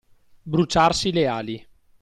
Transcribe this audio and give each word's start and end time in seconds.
Bruciarsi 0.41 1.11
le 1.11 1.27
ali. 1.27 1.67